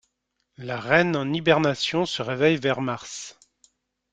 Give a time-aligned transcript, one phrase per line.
[0.57, 3.37] La reine en hibernation se réveille vers mars.